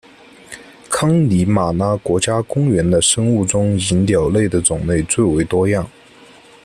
[0.89, 5.87] 康尼玛拉国家公园的生物中以鸟类的种类最为多样。